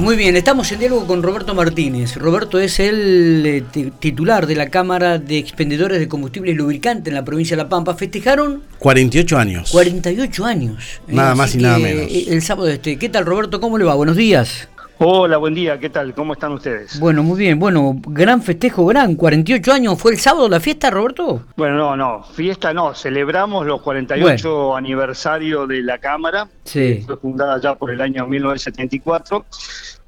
Muy 0.00 0.16
bien, 0.16 0.34
estamos 0.34 0.72
en 0.72 0.78
diálogo 0.78 1.06
con 1.06 1.22
Roberto 1.22 1.54
Martínez. 1.54 2.16
Roberto 2.16 2.58
es 2.58 2.80
el 2.80 3.44
eh, 3.44 3.90
titular 3.98 4.46
de 4.46 4.56
la 4.56 4.70
Cámara 4.70 5.18
de 5.18 5.36
Expendedores 5.36 6.00
de 6.00 6.08
Combustible 6.08 6.52
y 6.52 6.54
Lubricante 6.54 7.10
en 7.10 7.16
la 7.16 7.22
provincia 7.22 7.54
de 7.54 7.64
La 7.64 7.68
Pampa. 7.68 7.94
Festejaron 7.94 8.62
48 8.78 9.36
años. 9.36 9.70
48 9.70 10.44
años. 10.46 11.02
Nada 11.06 11.34
más 11.34 11.54
y 11.54 11.58
nada 11.58 11.78
menos. 11.78 12.06
Eh, 12.10 12.24
el 12.28 12.40
sábado 12.40 12.68
este. 12.68 12.98
¿Qué 12.98 13.10
tal, 13.10 13.26
Roberto? 13.26 13.60
¿Cómo 13.60 13.76
le 13.76 13.84
va? 13.84 13.94
Buenos 13.94 14.16
días. 14.16 14.70
Hola, 15.02 15.38
buen 15.38 15.54
día, 15.54 15.78
¿qué 15.80 15.88
tal? 15.88 16.12
¿Cómo 16.12 16.34
están 16.34 16.52
ustedes? 16.52 17.00
Bueno, 17.00 17.22
muy 17.22 17.38
bien. 17.38 17.58
Bueno, 17.58 17.98
gran 18.06 18.42
festejo, 18.42 18.84
gran. 18.84 19.14
48 19.14 19.72
años. 19.72 19.98
¿Fue 19.98 20.12
el 20.12 20.18
sábado 20.18 20.46
la 20.46 20.60
fiesta, 20.60 20.90
Roberto? 20.90 21.44
Bueno, 21.56 21.76
no, 21.76 21.96
no. 21.96 22.22
Fiesta 22.22 22.74
no. 22.74 22.94
Celebramos 22.94 23.66
los 23.66 23.80
48 23.80 24.76
aniversario 24.76 25.66
de 25.66 25.82
la 25.82 25.96
Cámara. 25.96 26.48
Sí. 26.64 27.02
Fue 27.06 27.16
fundada 27.16 27.58
ya 27.58 27.76
por 27.76 27.90
el 27.90 28.00
año 28.02 28.26
1974. 28.26 29.46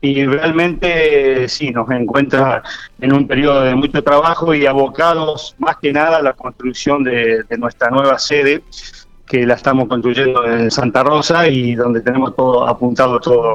Y 0.05 0.27
realmente 0.27 1.49
sí, 1.49 1.71
nos 1.71 1.89
encuentra 1.89 2.61
en 3.01 3.13
un 3.13 3.29
periodo 3.29 3.63
de 3.63 3.77
mucho 3.77 4.03
trabajo 4.03 4.53
y 4.53 4.67
abocados 4.67 5.55
más 5.59 5.77
que 5.77 5.93
nada 5.93 6.17
a 6.17 6.23
la 6.23 6.33
construcción 6.33 7.05
de, 7.05 7.45
nuestra 7.57 7.89
nueva 7.89 8.19
sede 8.19 8.65
que 9.25 9.47
la 9.47 9.55
estamos 9.55 9.87
construyendo 9.87 10.45
en 10.45 10.73
Santa 10.73 11.05
Rosa 11.05 11.47
y 11.47 11.77
donde 11.77 12.01
tenemos 12.01 12.35
todo 12.35 12.67
apuntado 12.67 13.21
todo 13.21 13.55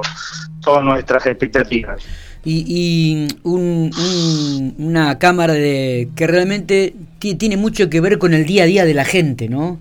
todas 0.62 0.86
nuestras 0.86 1.26
expectativas. 1.26 2.02
Y, 2.46 3.28
una 3.44 5.20
cámara 5.20 5.54
de 5.54 6.08
que 6.16 6.28
realmente 6.28 6.96
tiene 7.20 7.58
mucho 7.58 7.90
que 7.90 8.00
ver 8.00 8.20
con 8.20 8.34
el 8.34 8.46
día 8.46 8.64
a 8.64 8.68
día 8.68 8.86
de 8.86 8.94
la 8.94 9.04
gente, 9.04 9.50
¿no? 9.50 9.80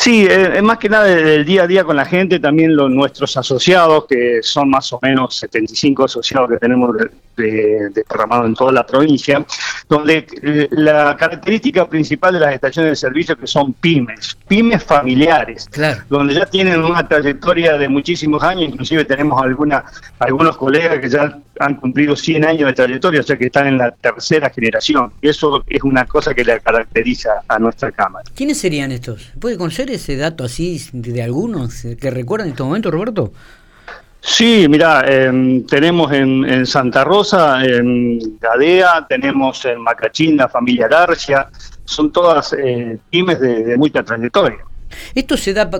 Sí, 0.00 0.24
eh, 0.24 0.52
es 0.54 0.62
más 0.62 0.78
que 0.78 0.88
nada 0.88 1.06
del 1.06 1.44
día 1.44 1.64
a 1.64 1.66
día 1.66 1.82
con 1.82 1.96
la 1.96 2.04
gente, 2.04 2.38
también 2.38 2.76
los, 2.76 2.88
nuestros 2.88 3.36
asociados, 3.36 4.04
que 4.06 4.38
son 4.44 4.70
más 4.70 4.92
o 4.92 5.00
menos 5.02 5.34
75 5.38 6.04
asociados 6.04 6.50
que 6.50 6.56
tenemos 6.58 6.96
de, 6.96 7.10
en 7.36 8.54
toda 8.54 8.70
la 8.70 8.86
provincia, 8.86 9.44
donde 9.88 10.24
eh, 10.40 10.68
la 10.70 11.16
característica 11.16 11.88
principal 11.88 12.34
de 12.34 12.40
las 12.40 12.54
estaciones 12.54 12.92
de 12.92 12.96
servicio 12.96 13.36
que 13.36 13.48
son 13.48 13.72
pymes, 13.72 14.38
pymes 14.46 14.84
familiares, 14.84 15.68
donde 16.08 16.34
ya 16.34 16.46
tienen 16.46 16.84
una 16.84 17.06
trayectoria 17.06 17.76
de 17.76 17.88
muchísimos 17.88 18.40
años, 18.44 18.70
inclusive 18.70 19.04
tenemos 19.04 19.42
alguna, 19.42 19.84
algunos 20.20 20.56
colegas 20.56 21.00
que 21.00 21.08
ya 21.08 21.40
han 21.60 21.74
cumplido 21.74 22.14
100 22.14 22.44
años 22.44 22.68
de 22.68 22.72
trayectoria, 22.72 23.20
o 23.20 23.24
sea 23.24 23.36
que 23.36 23.46
están 23.46 23.66
en 23.66 23.78
la 23.78 23.90
tercera 23.90 24.50
generación. 24.50 25.12
Y 25.20 25.28
eso 25.28 25.64
es 25.66 25.82
una 25.82 26.04
cosa 26.04 26.34
que 26.34 26.44
le 26.44 26.60
caracteriza 26.60 27.30
a 27.48 27.58
nuestra 27.58 27.90
Cámara. 27.90 28.24
¿Quiénes 28.34 28.58
serían 28.58 28.92
estos? 28.92 29.32
¿Puede 29.40 29.56
conocer 29.56 29.87
ese 29.90 30.16
dato 30.16 30.44
así 30.44 30.80
de 30.92 31.22
algunos 31.22 31.86
que 32.00 32.10
recuerdan 32.10 32.48
en 32.48 32.52
este 32.52 32.62
momento, 32.62 32.90
Roberto? 32.90 33.32
Sí, 34.20 34.66
mira, 34.68 35.04
em, 35.06 35.64
tenemos 35.64 36.12
en, 36.12 36.66
Santa 36.66 37.04
Rosa, 37.04 37.64
en 37.64 38.38
Gadea, 38.38 39.06
tenemos 39.08 39.64
en 39.64 39.80
Macachín 39.80 40.36
la 40.36 40.48
familia 40.48 40.88
Garcia, 40.88 41.48
son 41.84 42.10
todas 42.10 42.52
eh, 42.52 42.98
pymes 43.10 43.40
de 43.40 43.76
mucha 43.76 44.02
trayectoria. 44.02 44.58
¿Esto 45.14 45.36
se 45.36 45.54
da 45.54 45.70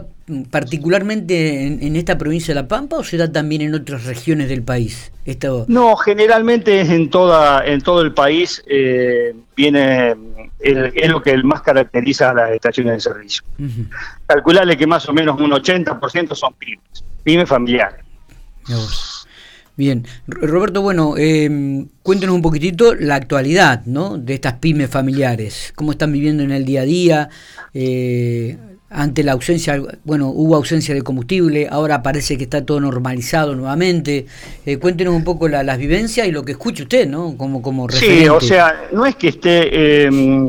particularmente 0.50 1.66
en, 1.66 1.96
esta 1.96 2.18
provincia 2.18 2.54
de 2.54 2.60
La 2.60 2.68
Pampa 2.68 2.96
o 2.96 3.04
se 3.04 3.16
da 3.16 3.30
también 3.30 3.62
en 3.62 3.74
otras 3.74 4.04
regiones 4.04 4.48
del 4.48 4.62
país? 4.62 5.12
Esto... 5.24 5.64
No, 5.68 5.96
generalmente 5.96 6.80
es 6.80 6.90
en 6.90 7.10
toda 7.10 7.66
en 7.66 7.80
todo 7.80 8.02
el 8.02 8.12
país 8.14 8.62
eh, 8.66 9.34
viene 9.56 10.14
es 10.60 11.08
lo 11.08 11.22
que 11.22 11.36
más 11.42 11.62
caracteriza 11.62 12.30
a 12.30 12.34
las 12.34 12.50
estaciones 12.50 12.94
de 12.94 13.00
servicio. 13.00 13.44
Calcularle 14.26 14.76
que 14.76 14.86
más 14.86 15.08
o 15.08 15.12
menos 15.12 15.40
un 15.40 15.50
80% 15.50 16.34
son 16.34 16.54
pymes, 16.54 17.04
pymes 17.22 17.48
familiares. 17.48 18.04
Bien, 19.76 20.04
Roberto, 20.26 20.82
bueno, 20.82 21.14
eh, 21.16 21.86
cuéntenos 22.02 22.34
un 22.34 22.42
poquitito 22.42 22.96
la 22.96 23.14
actualidad, 23.14 23.84
¿no? 23.86 24.18
De 24.18 24.34
estas 24.34 24.54
pymes 24.54 24.90
familiares, 24.90 25.72
cómo 25.76 25.92
están 25.92 26.12
viviendo 26.12 26.42
en 26.42 26.50
el 26.50 26.64
día 26.64 26.80
a 26.80 26.84
día, 26.84 27.28
eh, 27.74 28.58
ante 28.90 29.22
la 29.22 29.32
ausencia, 29.32 29.80
bueno, 30.04 30.28
hubo 30.28 30.56
ausencia 30.56 30.94
de 30.94 31.02
combustible, 31.02 31.68
ahora 31.70 32.02
parece 32.02 32.38
que 32.38 32.44
está 32.44 32.64
todo 32.64 32.80
normalizado 32.80 33.54
nuevamente. 33.54 34.26
Eh, 34.64 34.78
cuéntenos 34.78 35.14
un 35.14 35.24
poco 35.24 35.48
la, 35.48 35.62
las 35.62 35.78
vivencias 35.78 36.26
y 36.26 36.30
lo 36.30 36.42
que 36.44 36.52
escuche 36.52 36.84
usted, 36.84 37.06
¿no? 37.06 37.36
Como, 37.36 37.60
como 37.60 37.88
Sí, 37.90 38.26
o 38.28 38.40
sea, 38.40 38.88
no 38.92 39.04
es 39.04 39.16
que 39.16 39.28
esté 39.28 40.06
eh, 40.06 40.48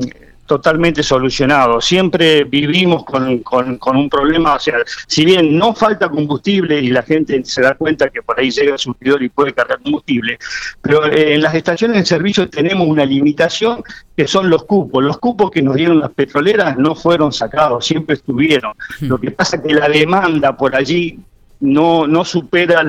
totalmente 0.50 1.04
solucionado. 1.04 1.80
Siempre 1.80 2.44
vivimos 2.44 3.06
con, 3.06 3.38
con, 3.44 3.96
un 3.96 4.10
problema, 4.10 4.56
o 4.56 4.60
sea, 4.60 4.78
si 5.06 5.24
bien 5.24 5.56
no 5.56 5.76
falta 5.76 6.10
combustible 6.10 6.80
y 6.80 6.90
la 6.90 7.04
gente 7.04 7.46
se 7.46 7.62
da 7.62 7.76
cuenta 7.76 8.10
que 8.10 8.24
por 8.24 8.40
ahí 8.40 8.50
llega 8.50 8.74
el 8.74 8.80
surtidor 8.80 9.22
y 9.22 9.30
puede 9.30 9.54
cargar 9.54 9.80
combustible, 9.80 10.40
pero 10.82 11.06
eh, 11.06 11.36
en 11.36 11.44
las 11.44 11.54
estaciones 11.54 11.98
de 11.98 12.06
servicio 12.06 12.50
tenemos 12.50 12.88
una 12.88 13.06
limitación 13.06 13.84
que 14.18 14.28
son 14.28 14.50
los 14.50 14.64
cupos. 14.64 15.04
Los 15.04 15.20
cupos 15.20 15.52
que 15.52 15.62
nos 15.62 15.76
dieron 15.76 16.00
las 16.00 16.10
petroleras 16.10 16.76
no 16.78 16.96
fueron 16.96 17.32
sacados, 17.32 17.86
siempre 17.86 18.16
estuvieron. 18.16 18.74
Hmm. 19.02 19.06
Lo 19.06 19.20
que 19.20 19.30
pasa 19.30 19.58
es 19.58 19.62
que 19.62 19.74
la 19.76 19.88
demanda 19.88 20.58
por 20.58 20.76
allí 20.76 21.20
no, 21.62 22.08
no 22.08 22.24
supera 22.24 22.84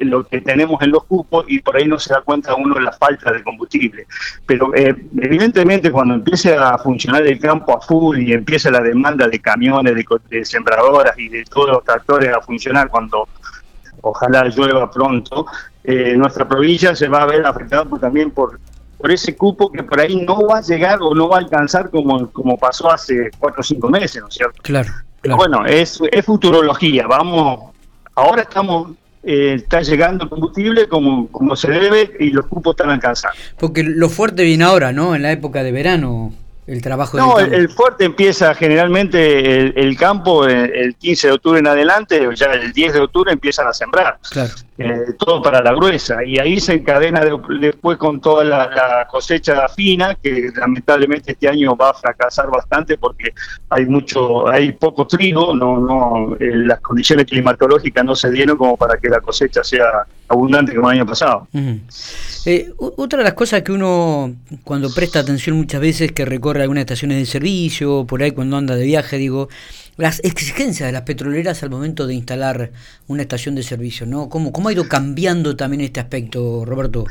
lo 0.00 0.24
que 0.24 0.40
tenemos 0.40 0.80
en 0.82 0.92
los 0.92 1.04
cupos 1.04 1.44
y 1.48 1.60
por 1.60 1.76
ahí 1.76 1.86
no 1.86 1.98
se 1.98 2.14
da 2.14 2.20
cuenta 2.20 2.54
uno 2.54 2.74
de 2.76 2.82
la 2.82 2.92
falta 2.92 3.32
de 3.32 3.42
combustible. 3.42 4.06
Pero 4.46 4.74
eh, 4.74 4.94
evidentemente 5.20 5.90
cuando 5.90 6.14
empiece 6.14 6.54
a 6.54 6.78
funcionar 6.78 7.26
el 7.26 7.38
campo 7.40 7.76
a 7.76 7.80
full 7.80 8.18
y 8.18 8.32
empiece 8.32 8.70
la 8.70 8.80
demanda 8.80 9.26
de 9.26 9.40
camiones, 9.40 9.94
de, 10.30 10.44
sembradoras 10.44 11.18
y 11.18 11.28
de 11.28 11.44
todos 11.44 11.70
los 11.70 11.84
tractores 11.84 12.32
a 12.32 12.40
funcionar 12.40 12.88
cuando 12.88 13.28
ojalá 14.02 14.44
llueva 14.44 14.90
pronto, 14.90 15.46
eh, 15.82 16.14
nuestra 16.16 16.46
provincia 16.46 16.94
se 16.94 17.08
va 17.08 17.22
a 17.22 17.26
ver 17.26 17.44
afectada 17.44 17.84
también 18.00 18.30
por 18.30 18.60
por 18.96 19.12
ese 19.12 19.36
cupo 19.36 19.70
que 19.70 19.82
por 19.82 20.00
ahí 20.00 20.24
no 20.24 20.46
va 20.46 20.58
a 20.58 20.60
llegar 20.62 20.98
o 21.02 21.14
no 21.14 21.28
va 21.28 21.36
a 21.36 21.40
alcanzar 21.40 21.90
como, 21.90 22.30
como 22.30 22.56
pasó 22.56 22.90
hace 22.90 23.30
cuatro 23.38 23.60
o 23.60 23.62
cinco 23.62 23.90
meses, 23.90 24.22
¿no 24.22 24.28
es 24.28 24.34
cierto? 24.34 24.62
Claro. 24.62 24.90
bueno, 25.36 25.66
es, 25.66 26.00
es 26.10 26.24
futurología, 26.24 27.06
vamos 27.06 27.73
Ahora 28.14 28.42
estamos 28.42 28.92
eh, 29.26 29.54
está 29.54 29.80
llegando 29.80 30.24
el 30.24 30.30
combustible 30.30 30.86
como, 30.86 31.28
como 31.28 31.56
se 31.56 31.70
debe 31.70 32.12
y 32.20 32.30
los 32.30 32.46
cupos 32.46 32.74
están 32.74 32.90
alcanzando. 32.90 33.36
Porque 33.58 33.82
lo 33.82 34.10
fuerte 34.10 34.44
viene 34.44 34.64
ahora, 34.64 34.92
¿no? 34.92 35.14
En 35.14 35.22
la 35.22 35.32
época 35.32 35.62
de 35.62 35.72
verano, 35.72 36.34
el 36.66 36.80
trabajo 36.80 37.18
No, 37.18 37.38
el, 37.38 37.68
fuerte 37.68 38.04
empieza 38.04 38.54
generalmente 38.54 39.80
el, 39.80 39.96
campo 39.96 40.46
el, 40.46 40.94
15 40.96 41.26
de 41.28 41.32
octubre 41.34 41.58
en 41.58 41.66
adelante, 41.66 42.26
ya 42.34 42.46
el 42.46 42.72
10 42.72 42.92
de 42.94 43.00
octubre 43.00 43.32
empiezan 43.32 43.66
a 43.66 43.72
sembrar. 43.72 44.18
Claro. 44.30 44.52
Eh, 44.76 45.12
todo 45.18 45.40
para 45.40 45.62
la 45.62 45.72
gruesa. 45.72 46.24
Y 46.24 46.38
ahí 46.38 46.58
se 46.58 46.72
encadena 46.72 47.22
después 47.60 47.96
con 47.96 48.20
toda 48.20 48.44
la, 48.44 49.06
cosecha 49.08 49.68
fina, 49.68 50.16
que 50.16 50.50
lamentablemente 50.56 51.32
este 51.32 51.48
año 51.48 51.76
va 51.76 51.90
a 51.90 51.94
fracasar 51.94 52.50
bastante 52.50 52.98
porque 52.98 53.32
hay 53.68 53.86
mucho, 53.86 54.48
hay 54.48 54.72
poco 54.72 55.06
trigo, 55.06 55.54
no, 55.54 55.78
no, 55.78 56.36
eh, 56.40 56.50
las 56.54 56.80
condiciones 56.80 57.26
climatológicas 57.26 58.04
no 58.04 58.16
se 58.16 58.30
dieron 58.30 58.56
como 58.56 58.76
para 58.76 58.98
que 58.98 59.08
la 59.08 59.20
cosecha 59.20 59.62
sea 59.62 60.04
abundante 60.26 60.74
como 60.74 60.90
el 60.90 60.98
año 60.98 61.06
pasado. 61.06 61.46
Eh, 62.46 62.72
otra 62.76 63.18
de 63.18 63.24
las 63.24 63.34
cosas 63.34 63.62
que 63.62 63.72
uno, 63.72 64.34
cuando 64.64 64.92
presta 64.92 65.20
atención 65.20 65.56
muchas 65.56 65.80
veces, 65.80 66.12
que 66.12 66.24
recorre 66.24 66.53
algunas 66.62 66.82
estaciones 66.82 67.18
de 67.18 67.26
servicio, 67.26 68.06
por 68.06 68.22
ahí 68.22 68.30
cuando 68.30 68.56
anda 68.56 68.76
de 68.76 68.84
viaje, 68.84 69.16
digo, 69.16 69.48
las 69.96 70.20
exigencias 70.24 70.88
de 70.88 70.92
las 70.92 71.02
petroleras 71.02 71.62
al 71.62 71.70
momento 71.70 72.06
de 72.06 72.14
instalar 72.14 72.72
una 73.06 73.22
estación 73.22 73.54
de 73.54 73.62
servicio, 73.62 74.06
¿no? 74.06 74.28
¿Cómo, 74.28 74.52
cómo 74.52 74.68
ha 74.68 74.72
ido 74.72 74.88
cambiando 74.88 75.56
también 75.56 75.82
este 75.82 76.00
aspecto, 76.00 76.64
Roberto? 76.64 77.04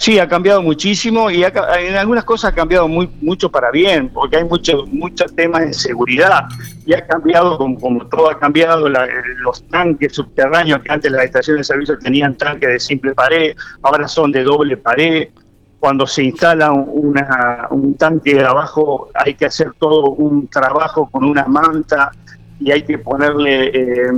Sí, 0.00 0.18
ha 0.18 0.26
cambiado 0.26 0.62
muchísimo 0.62 1.30
y 1.30 1.44
en 1.44 1.94
algunas 1.94 2.24
cosas 2.24 2.52
ha 2.52 2.54
cambiado 2.54 2.88
mucho 2.88 3.50
para 3.50 3.70
bien, 3.70 4.08
porque 4.08 4.38
hay 4.38 4.44
muchos 4.44 4.88
muchos 4.88 5.36
temas 5.36 5.66
de 5.66 5.74
seguridad 5.74 6.46
y 6.86 6.94
ha 6.94 7.06
cambiado, 7.06 7.58
como, 7.58 8.06
todo 8.06 8.30
ha 8.30 8.38
cambiado, 8.38 8.88
los 8.88 9.62
tanques 9.68 10.14
subterráneos 10.14 10.80
que 10.80 10.90
antes 10.90 11.12
las 11.12 11.26
estaciones 11.26 11.68
de 11.68 11.74
servicio 11.74 11.98
tenían 11.98 12.34
tanques 12.34 12.70
de 12.70 12.80
simple 12.80 13.12
pared, 13.12 13.54
ahora 13.82 14.08
son 14.08 14.32
de 14.32 14.42
doble 14.42 14.78
pared, 14.78 15.28
cuando 15.80 16.06
se 16.06 16.22
instala 16.24 16.70
una, 16.72 17.66
un 17.70 17.94
tanque 17.96 18.38
abajo 18.38 19.08
hay 19.14 19.34
que 19.34 19.46
hacer 19.46 19.72
todo 19.78 20.10
un 20.10 20.46
trabajo 20.46 21.08
con 21.10 21.24
una 21.24 21.46
manta 21.46 22.12
y 22.60 22.70
hay 22.70 22.82
que 22.82 22.98
ponerle, 22.98 23.68
eh, 23.74 24.10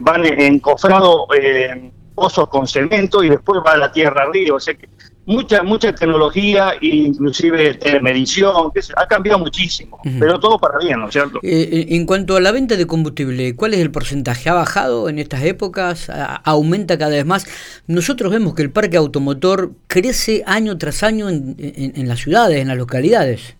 van 0.00 0.26
encofrados 0.26 1.22
eh, 1.40 1.90
pozos 2.14 2.48
con 2.48 2.66
cemento 2.66 3.24
y 3.24 3.30
después 3.30 3.62
va 3.66 3.78
la 3.78 3.90
tierra 3.90 4.24
arriba. 4.24 4.56
O 4.56 4.60
sea 4.60 4.74
que 4.74 4.90
mucha 5.26 5.62
mucha 5.64 5.92
tecnología 5.92 6.74
e 6.80 6.86
inclusive 6.86 7.74
telemedición, 7.74 8.70
que 8.72 8.80
ha 8.96 9.06
cambiado 9.06 9.40
muchísimo, 9.40 10.00
pero 10.18 10.38
todo 10.38 10.58
para 10.58 10.78
bien, 10.78 11.00
¿no 11.00 11.08
es 11.08 11.12
cierto? 11.12 11.40
Eh, 11.42 11.68
eh, 11.72 11.86
en 11.90 12.06
cuanto 12.06 12.36
a 12.36 12.40
la 12.40 12.52
venta 12.52 12.76
de 12.76 12.86
combustible, 12.86 13.54
¿cuál 13.56 13.74
es 13.74 13.80
el 13.80 13.90
porcentaje? 13.90 14.48
¿Ha 14.48 14.54
bajado 14.54 15.08
en 15.08 15.18
estas 15.18 15.42
épocas? 15.42 16.10
¿Aumenta 16.44 16.96
cada 16.96 17.10
vez 17.10 17.26
más? 17.26 17.46
Nosotros 17.86 18.30
vemos 18.30 18.54
que 18.54 18.62
el 18.62 18.70
parque 18.70 18.96
automotor 18.96 19.72
crece 19.88 20.44
año 20.46 20.78
tras 20.78 21.02
año 21.02 21.28
en, 21.28 21.56
en, 21.58 22.08
las 22.08 22.20
ciudades, 22.20 22.60
en 22.60 22.68
las 22.68 22.76
localidades. 22.76 23.56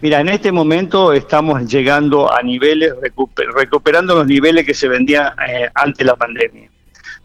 Mira, 0.00 0.20
en 0.20 0.30
este 0.30 0.50
momento 0.50 1.12
estamos 1.12 1.70
llegando 1.70 2.32
a 2.32 2.42
niveles, 2.42 2.94
recuperando 3.54 4.14
los 4.14 4.26
niveles 4.26 4.64
que 4.64 4.72
se 4.72 4.88
vendían 4.88 5.34
eh, 5.46 5.68
antes 5.74 5.98
de 5.98 6.04
la 6.04 6.16
pandemia 6.16 6.70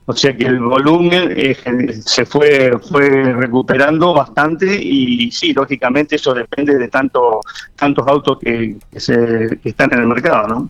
O 0.07 0.13
sea 0.13 0.35
que 0.37 0.45
el 0.45 0.59
volumen 0.59 1.33
eh, 1.35 1.55
se 2.05 2.25
fue 2.25 2.77
fue 2.89 3.09
recuperando 3.33 4.13
bastante 4.13 4.79
y 4.79 5.31
sí, 5.31 5.51
lógicamente 5.51 6.15
eso 6.17 6.33
depende 6.33 6.77
de 6.77 6.87
tanto, 6.89 7.41
tantos 7.75 8.07
autos 8.07 8.37
que, 8.39 8.75
se, 8.95 9.59
están 9.63 9.93
en 9.93 9.99
el 9.99 10.07
mercado. 10.07 10.47
¿no? 10.47 10.69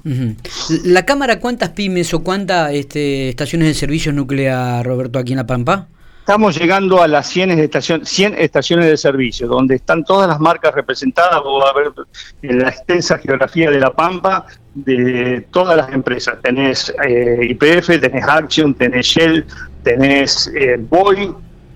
¿La 0.86 1.06
Cámara 1.06 1.40
cuántas 1.40 1.70
pymes 1.70 2.14
o 2.14 2.24
cuántas 2.24 2.74
este, 2.74 3.30
estaciones 3.30 3.68
de 3.68 3.74
servicio 3.74 4.14
nuclear, 4.14 4.86
Roberto, 4.86 5.20
aquí 5.20 5.34
en 5.34 5.38
La 5.38 5.48
Pampa? 5.48 5.88
Estamos 6.26 6.58
llegando 6.58 7.04
a 7.04 7.08
las 7.08 7.30
100 7.30 7.52
estaciones, 7.52 8.10
100 8.10 8.40
estaciones 8.40 8.88
de 8.88 8.98
servicio, 8.98 9.48
donde 9.48 9.76
están 9.76 10.04
todas 10.04 10.28
las 10.28 10.40
marcas 10.40 10.74
representadas. 10.74 11.40
En 12.42 12.64
la 12.64 12.70
extensa 12.70 13.20
geografía 13.20 13.70
de 13.70 13.80
La 13.80 13.92
Pampa 13.92 14.48
de 14.74 15.46
todas 15.52 15.78
las 15.78 15.94
empresas. 15.94 16.42
Tenés 16.42 16.92
eh, 17.08 17.50
IPF, 17.52 18.00
tenés 18.02 18.28
Action, 18.28 18.74
tenés 18.74 19.06
Shell, 19.06 19.46
tenés 19.84 20.52
eh, 20.56 20.78
Boy, 20.80 21.32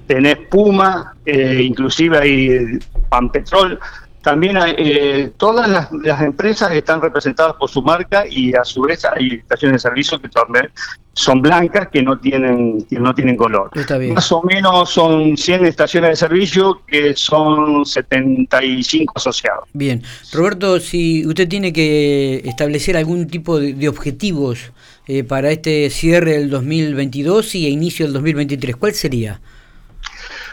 tenés 0.08 0.38
Puma, 0.50 1.16
eh, 1.28 1.62
inclusive 1.62 2.18
hay 2.18 2.80
Panpetrol. 3.08 3.80
También 4.22 4.58
hay, 4.58 4.76
eh, 4.78 5.32
todas 5.38 5.70
las, 5.70 6.22
empresas 6.22 6.72
están 6.72 7.02
representadas 7.02 7.56
por 7.56 7.70
su 7.70 7.82
marca 7.82 8.26
y 8.30 8.54
a 8.54 8.64
su 8.64 8.82
vez 8.82 9.06
hay 9.06 9.36
estaciones 9.36 9.82
de 9.82 9.90
servicio 9.90 10.20
que 10.20 10.28
también 10.30 10.70
son 11.14 11.42
blancas 11.42 11.90
que 11.90 12.02
no 12.02 12.18
tienen 12.20 12.86
que 12.86 13.00
no 13.00 13.14
tienen 13.14 13.36
color. 13.36 13.70
Más 14.14 14.32
o 14.32 14.42
menos 14.44 14.90
son 14.90 15.36
100 15.38 15.66
estaciones 15.66 16.12
de 16.12 16.16
servicio 16.16 16.82
que 16.88 17.16
son 17.16 17.86
75 17.86 19.14
asociados. 19.16 19.66
Bien. 19.74 20.04
Roberto, 20.32 20.80
si 20.80 21.26
usted 21.26 21.48
tiene 21.48 21.74
que 21.74 22.42
establecer 22.46 22.98
algún 22.98 23.28
tipo 23.28 23.60
de, 23.60 23.90
objetivos 23.90 24.72
eh, 25.08 25.24
para 25.24 25.52
este 25.52 25.90
cierre 25.90 26.34
del 26.34 26.50
2022 26.50 27.56
y 27.56 27.68
inicio 27.68 28.06
del 28.06 28.14
2023, 28.14 28.76
¿cuál 28.76 28.94
sería? 28.94 29.42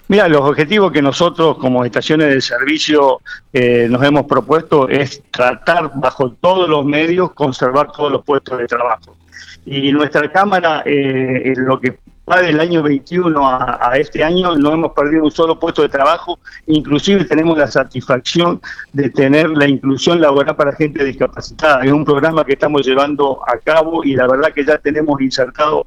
Mira, 0.09 0.29
los 0.29 0.43
objetivos 0.43 0.93
que 0.93 1.03
nosotros 1.03 1.59
como 1.59 1.85
estaciones 1.85 2.29
de 2.29 2.41
servicio 2.41 3.21
eh, 3.53 3.89
nos 3.91 4.03
hemos 4.05 4.27
propuesto 4.27 4.89
es 4.89 5.21
tratar 5.33 5.91
bajo 5.97 6.31
todos 6.31 6.69
los 6.69 6.85
medios 6.85 7.33
conservar 7.33 7.91
todos 7.91 8.13
los 8.13 8.25
puestos 8.25 8.59
de 8.59 8.67
trabajo. 8.67 9.17
Y 9.65 9.91
nuestra 9.91 10.31
Cámara, 10.31 10.83
eh, 10.87 11.43
en 11.47 11.65
lo 11.65 11.81
que 11.81 11.99
va 12.31 12.41
del 12.41 12.61
año 12.61 12.85
21 12.85 13.49
a, 13.49 13.93
este 13.97 14.23
año, 14.23 14.55
no 14.57 14.73
hemos 14.73 14.93
perdido 14.93 15.25
un 15.25 15.31
solo 15.31 15.59
puesto 15.59 15.83
de 15.83 15.89
trabajo, 15.89 16.39
inclusive 16.67 17.25
tenemos 17.25 17.59
la 17.59 17.67
satisfacción 17.67 18.61
de 18.93 19.11
tener 19.11 19.51
la 19.51 19.67
inclusión 19.67 20.21
laboral 20.21 20.55
para 20.55 20.73
gente 20.73 21.05
discapacitada. 21.05 21.85
Es 21.85 21.93
un 21.93 22.05
programa 22.05 22.45
que 22.45 22.53
estamos 22.53 22.87
llevando 22.87 23.41
a 23.47 23.59
cabo 23.59 24.05
y 24.05 24.15
la 24.15 24.27
verdad 24.29 24.53
que 24.53 24.65
ya 24.65 24.79
tenemos 24.79 25.21
insertado 25.21 25.85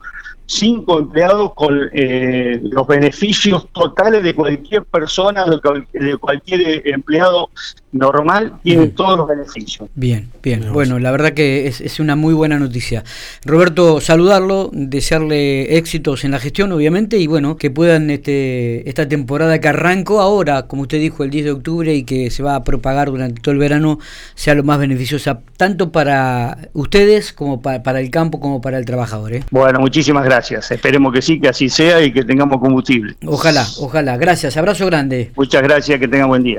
cinco 0.49 0.97
empleados 0.97 1.53
con 1.53 1.89
eh, 1.93 2.59
los 2.63 2.87
beneficios 2.87 3.67
totales 3.71 4.23
de 4.23 4.33
cualquier 4.33 4.83
persona, 4.83 5.45
de 5.45 6.17
cualquier 6.17 6.87
empleado 6.87 7.49
normal, 7.91 8.53
tiene 8.63 8.87
todos 8.87 9.17
los 9.17 9.27
beneficios. 9.27 9.89
Bien, 9.95 10.29
bien. 10.43 10.71
Bueno, 10.71 10.99
la 10.99 11.11
verdad 11.11 11.33
que 11.33 11.67
es, 11.67 11.99
una 11.99 12.15
muy 12.15 12.33
buena 12.33 12.59
noticia. 12.59 13.03
Roberto, 13.45 13.99
saludarlo, 13.99 14.69
desearle 14.73 15.77
éxitos 15.77 16.23
en 16.23 16.31
la 16.31 16.39
gestión, 16.39 16.71
obviamente, 16.71 17.17
y 17.17 17.27
bueno, 17.27 17.57
que 17.57 17.71
puedan 17.71 18.09
este, 18.09 18.87
esta 18.87 19.07
temporada 19.07 19.59
que 19.59 19.67
arrancó 19.67 20.21
ahora, 20.21 20.67
como 20.67 20.83
usted 20.83 20.99
dijo, 20.99 21.23
el 21.23 21.29
10 21.29 21.45
de 21.45 21.51
octubre 21.51 21.93
y 21.93 22.03
que 22.03 22.29
se 22.29 22.43
va 22.43 22.55
a 22.55 22.63
propagar 22.63 23.09
durante 23.09 23.41
todo 23.41 23.53
el 23.53 23.59
verano, 23.59 23.99
sea 24.35 24.55
lo 24.55 24.63
más 24.63 24.79
beneficiosa, 24.79 25.41
tanto 25.57 25.91
para 25.91 26.69
ustedes 26.73 27.33
como 27.33 27.61
para, 27.61 27.99
el 27.99 28.11
campo 28.11 28.39
como 28.39 28.61
para 28.61 28.77
el 28.77 28.85
trabajador. 28.85 29.33
¿eh? 29.33 29.43
Bueno, 29.51 29.79
muchísimas 29.79 30.23
gracias. 30.39 30.71
Esperemos 30.71 31.13
que 31.13 31.21
sí, 31.21 31.39
que 31.39 31.49
así 31.49 31.69
sea 31.69 32.01
y 32.01 32.11
que 32.11 32.23
tengamos 32.23 32.59
combustible. 32.59 33.15
Ojalá, 33.25 33.65
ojalá. 33.79 34.17
Gracias. 34.17 34.55
Abrazo 34.57 34.85
grande. 34.85 35.31
Muchas 35.35 35.61
gracias, 35.61 35.99
que 35.99 36.07
tengan 36.07 36.29
buen 36.29 36.43
día. 36.43 36.57